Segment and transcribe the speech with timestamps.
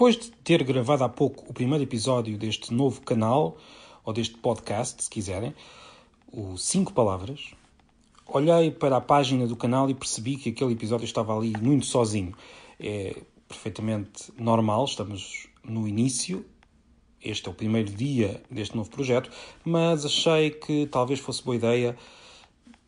[0.00, 3.58] Depois de ter gravado há pouco o primeiro episódio deste novo canal,
[4.02, 5.54] ou deste podcast, se quiserem,
[6.32, 7.50] o 5 Palavras,
[8.26, 12.34] olhei para a página do canal e percebi que aquele episódio estava ali muito sozinho.
[12.78, 13.14] É
[13.46, 16.46] perfeitamente normal, estamos no início,
[17.22, 19.30] este é o primeiro dia deste novo projeto,
[19.62, 21.94] mas achei que talvez fosse boa ideia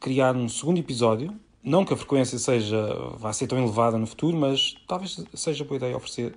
[0.00, 1.32] criar um segundo episódio.
[1.62, 5.76] Não que a frequência seja, vá ser tão elevada no futuro, mas talvez seja boa
[5.76, 6.36] ideia oferecer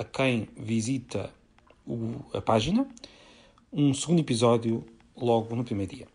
[0.00, 1.30] a quem visita
[1.86, 2.88] o, a página
[3.70, 4.82] um segundo episódio
[5.14, 6.08] logo no primeiro dia.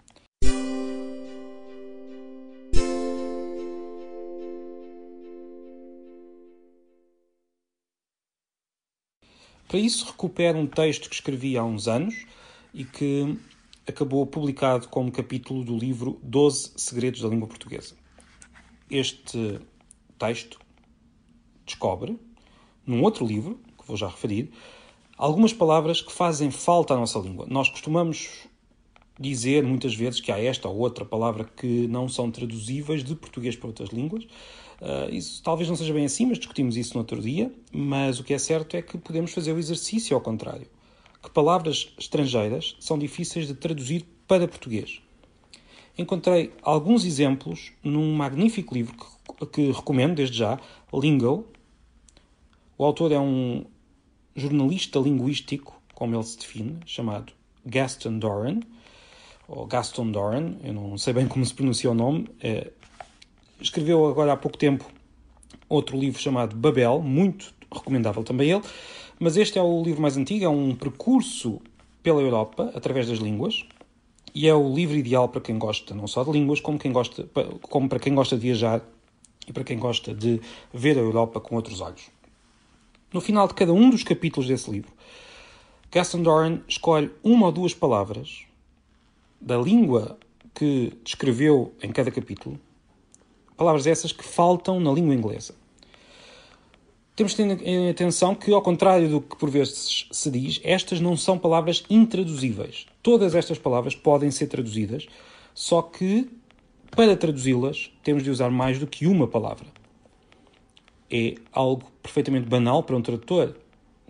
[9.68, 12.26] Para isso, recupero um texto que escrevi há uns anos
[12.74, 13.38] e que
[13.88, 17.96] acabou publicado como capítulo do livro 12 Segredos da Língua Portuguesa.
[18.90, 19.60] Este
[20.18, 20.60] texto
[21.64, 22.20] descobre,
[22.84, 24.52] num outro livro, que vou já referir,
[25.18, 27.46] algumas palavras que fazem falta à nossa língua.
[27.48, 28.48] Nós costumamos
[29.20, 33.56] dizer muitas vezes que há esta ou outra palavra que não são traduzíveis de português
[33.56, 34.26] para outras línguas.
[34.82, 37.52] Uh, isso talvez não seja bem assim, mas discutimos isso no outro dia.
[37.72, 40.68] Mas o que é certo é que podemos fazer o exercício ao contrário.
[41.24, 45.02] Que palavras estrangeiras são difíceis de traduzir para português.
[45.98, 48.96] Encontrei alguns exemplos num magnífico livro
[49.40, 50.60] que, que recomendo desde já,
[50.94, 51.48] Lingo.
[52.78, 53.66] O autor é um
[54.36, 57.32] jornalista linguístico, como ele se define, chamado
[57.66, 58.60] Gaston Doran,
[59.48, 62.72] ou Gaston Doran, eu não sei bem como se pronuncia o nome, é,
[63.62, 64.86] escreveu agora há pouco tempo
[65.70, 68.62] outro livro chamado Babel, muito recomendável também ele,
[69.20, 71.62] mas este é o livro mais antigo, é um percurso
[72.04, 73.66] pela Europa através das línguas
[74.34, 77.28] e é o livro ideal para quem gosta não só de línguas, como, quem gosta,
[77.62, 78.82] como para quem gosta de viajar
[79.48, 80.42] e para quem gosta de
[80.74, 82.10] ver a Europa com outros olhos.
[83.16, 84.92] No final de cada um dos capítulos desse livro,
[85.90, 88.42] Gaston Doran escolhe uma ou duas palavras
[89.40, 90.20] da língua
[90.54, 92.60] que descreveu em cada capítulo,
[93.56, 95.56] palavras essas que faltam na língua inglesa.
[97.16, 101.00] Temos de ter em atenção que, ao contrário do que por vezes se diz, estas
[101.00, 102.86] não são palavras intraduzíveis.
[103.02, 105.08] Todas estas palavras podem ser traduzidas,
[105.54, 106.30] só que
[106.92, 109.85] para traduzi-las temos de usar mais do que uma palavra
[111.10, 113.56] é algo perfeitamente banal para um tradutor.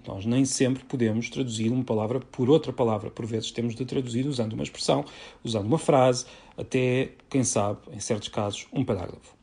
[0.08, 3.10] Nós nem sempre podemos traduzir uma palavra por outra palavra.
[3.10, 5.04] Por vezes temos de traduzir usando uma expressão,
[5.44, 6.26] usando uma frase,
[6.58, 9.36] até, quem sabe, em certos casos, um parágrafo.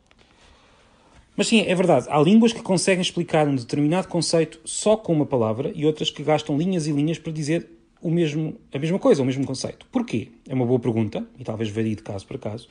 [1.36, 2.06] Mas sim, é verdade.
[2.10, 6.22] Há línguas que conseguem explicar um determinado conceito só com uma palavra e outras que
[6.22, 7.68] gastam linhas e linhas para dizer
[8.02, 9.86] o mesmo, a mesma coisa, o mesmo conceito.
[9.90, 10.28] Porquê?
[10.48, 12.68] É uma boa pergunta e talvez varie de caso para caso.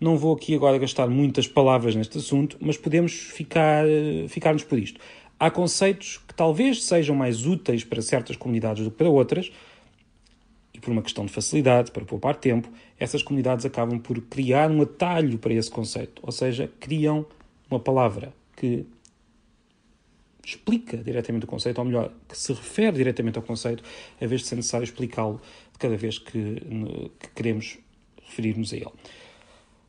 [0.00, 3.84] Não vou aqui agora gastar muitas palavras neste assunto, mas podemos ficar,
[4.28, 5.00] ficar-nos por isto.
[5.38, 9.52] Há conceitos que talvez sejam mais úteis para certas comunidades do que para outras,
[10.74, 14.82] e por uma questão de facilidade, para poupar tempo, essas comunidades acabam por criar um
[14.82, 17.26] atalho para esse conceito, ou seja, criam
[17.70, 18.84] uma palavra que
[20.52, 23.82] explica diretamente o conceito, ou melhor, que se refere diretamente ao conceito,
[24.20, 25.40] a vez de ser necessário explicá-lo
[25.72, 26.62] de cada vez que,
[27.18, 27.78] que queremos
[28.22, 28.90] referir-nos a ele.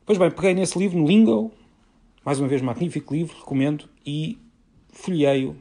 [0.06, 1.52] Pois bem, peguei nesse livro, no Lingo,
[2.24, 4.38] mais uma vez magnífico livro, recomendo, e
[4.90, 5.56] folhei-o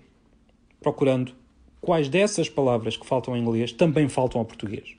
[0.81, 1.33] procurando
[1.79, 4.95] quais dessas palavras que faltam em inglês também faltam ao português.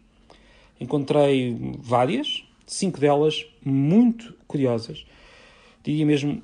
[0.80, 5.06] Encontrei várias, cinco delas muito curiosas,
[5.82, 6.42] diria mesmo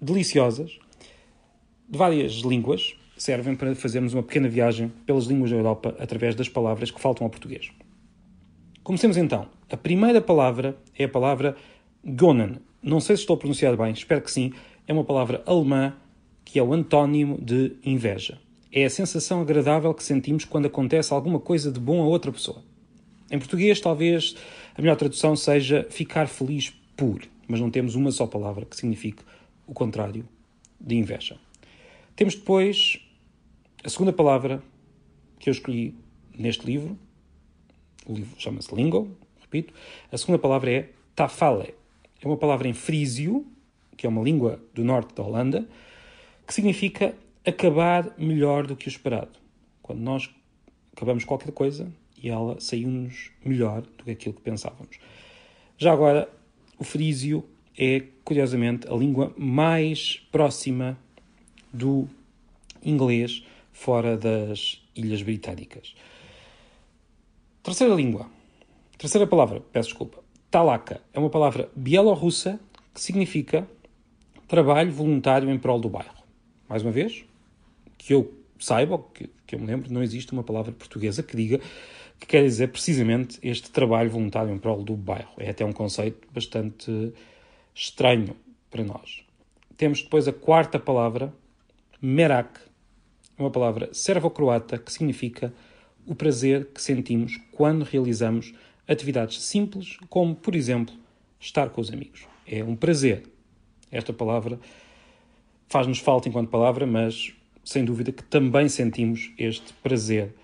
[0.00, 0.78] deliciosas,
[1.94, 6.48] de várias línguas, servem para fazermos uma pequena viagem pelas línguas da Europa através das
[6.48, 7.70] palavras que faltam ao português.
[8.82, 9.46] Comecemos então.
[9.70, 11.56] A primeira palavra é a palavra
[12.04, 12.56] Gonen.
[12.82, 14.52] Não sei se estou a pronunciar bem, espero que sim.
[14.88, 15.94] É uma palavra alemã
[16.44, 18.38] que é o antónimo de inveja.
[18.72, 22.60] É a sensação agradável que sentimos quando acontece alguma coisa de bom a outra pessoa.
[23.30, 24.34] Em português, talvez
[24.76, 29.22] a melhor tradução seja ficar feliz por, mas não temos uma só palavra que signifique
[29.64, 30.28] o contrário
[30.80, 31.38] de inveja.
[32.16, 33.00] Temos depois
[33.82, 34.62] a segunda palavra
[35.38, 35.94] que eu escolhi
[36.36, 36.98] neste livro.
[38.06, 39.72] O livro chama-se Lingo, repito.
[40.12, 41.74] A segunda palavra é tafale
[42.24, 43.46] é uma palavra em frísio,
[43.96, 45.68] que é uma língua do norte da Holanda,
[46.46, 47.14] que significa
[47.44, 49.38] acabar melhor do que o esperado.
[49.82, 50.30] Quando nós
[50.94, 54.98] acabamos qualquer coisa e ela saiu-nos melhor do que aquilo que pensávamos.
[55.76, 56.28] Já agora,
[56.78, 57.44] o frísio
[57.76, 60.98] é, curiosamente, a língua mais próxima
[61.74, 62.08] do
[62.82, 65.94] inglês fora das Ilhas Britânicas.
[67.62, 68.26] Terceira língua.
[68.96, 70.22] Terceira palavra, peço desculpa.
[70.50, 72.60] Talaka é uma palavra bielorrussa
[72.94, 73.68] que significa
[74.46, 76.22] trabalho voluntário em prol do bairro.
[76.68, 77.24] Mais uma vez,
[77.98, 81.60] que eu saiba, que, que eu me lembro, não existe uma palavra portuguesa que diga
[82.20, 85.32] que quer dizer precisamente este trabalho voluntário em prol do bairro.
[85.38, 87.12] É até um conceito bastante
[87.74, 88.36] estranho
[88.70, 89.24] para nós.
[89.76, 91.34] Temos depois a quarta palavra,
[92.04, 92.60] merak,
[93.38, 95.52] uma palavra servo-croata que significa
[96.06, 98.52] o prazer que sentimos quando realizamos
[98.86, 100.94] atividades simples, como, por exemplo,
[101.40, 102.26] estar com os amigos.
[102.46, 103.22] É um prazer.
[103.90, 104.60] Esta palavra
[105.66, 107.32] faz-nos falta enquanto palavra, mas
[107.64, 110.34] sem dúvida que também sentimos este prazer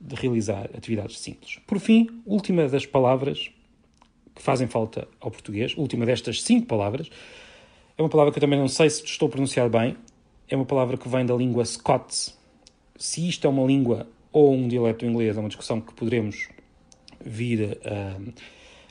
[0.00, 1.60] de realizar atividades simples.
[1.64, 3.52] Por fim, última das palavras
[4.34, 7.08] que fazem falta ao português, última destas cinco palavras,
[7.96, 9.96] é uma palavra que eu também não sei se estou a pronunciar bem,
[10.48, 12.36] é uma palavra que vem da língua Scots.
[12.96, 16.48] Se isto é uma língua ou um dialeto inglês, é uma discussão que poderemos
[17.24, 18.16] vir a,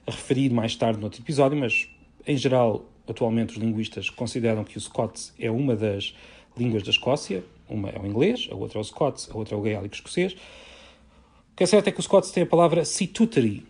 [0.09, 1.89] a referir mais tarde no outro episódio, mas
[2.25, 6.13] em geral, atualmente os linguistas consideram que o Scots é uma das
[6.57, 9.57] línguas da Escócia, uma é o inglês, a outra é o Scots, a outra é
[9.57, 10.33] o gaélico escocês.
[10.33, 13.65] O que é certo é que o Scots tem a palavra situtary,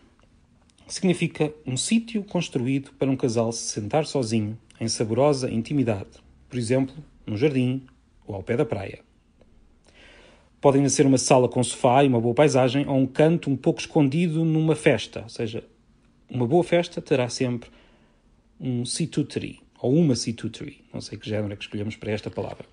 [0.88, 6.10] significa um sítio construído para um casal se sentar sozinho, em saborosa intimidade,
[6.50, 6.95] por exemplo,
[7.28, 7.86] num jardim
[8.26, 9.00] ou ao pé da praia.
[10.60, 13.56] Pode ainda ser uma sala com sofá e uma boa paisagem ou um canto um
[13.56, 15.64] pouco escondido numa festa, ou seja,
[16.30, 17.70] uma boa festa terá sempre
[18.60, 22.66] um situtary ou uma situtary, não sei que género é que escolhemos para esta palavra.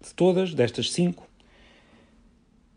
[0.00, 1.28] De todas, destas cinco,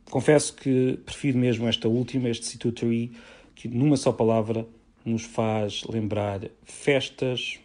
[0.10, 3.14] confesso que prefiro mesmo esta última, este situtary,
[3.56, 4.68] que numa só palavra
[5.06, 7.60] nos faz lembrar festas,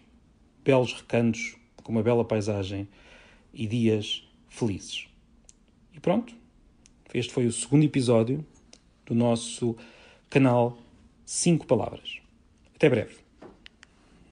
[0.65, 2.89] belos recantos, com uma bela paisagem
[3.55, 5.07] e dias felizes.
[5.95, 6.35] E pronto,
[7.15, 8.45] este foi o segundo episódio
[9.05, 9.77] do nosso
[10.29, 10.77] canal
[11.25, 12.19] 5 Palavras.
[12.75, 13.26] Até breve.